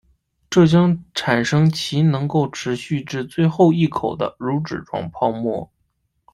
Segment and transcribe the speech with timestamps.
[0.49, 5.71] 这将产生其能够持续至最后一口的乳脂状泡沫。